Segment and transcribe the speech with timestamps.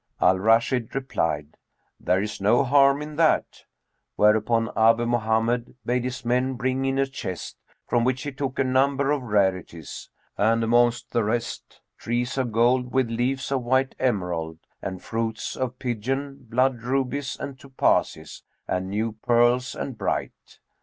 [0.19, 1.57] Al Rashid replied,
[1.99, 3.63] "There is no harm in that,"[FN#228]
[4.15, 8.63] whereupon Abu Mohammed bade his men bring in a chest, from which he took a
[8.63, 10.09] number of rarities,
[10.39, 15.77] and amongst the rest, trees of gold with leaves of white emeraid,[FN#229] and fruits of
[15.77, 20.59] pigeon blood rubies and topazes and new pearls and bright.